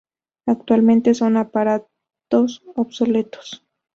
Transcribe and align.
Actualmente 0.47 1.13
son 1.13 1.37
aparatos 1.37 2.63
obsoletos. 2.75 3.63